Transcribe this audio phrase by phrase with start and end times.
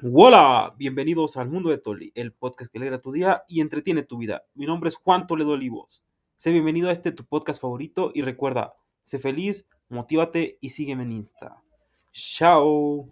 [0.00, 4.16] Hola, bienvenidos al Mundo de Toli, el podcast que alegra tu día y entretiene tu
[4.16, 4.44] vida.
[4.54, 6.04] Mi nombre es Juan Toledo Olivos.
[6.36, 11.10] Sé bienvenido a este tu podcast favorito y recuerda, sé feliz, motívate y sígueme en
[11.10, 11.64] Insta.
[12.12, 13.08] Chao.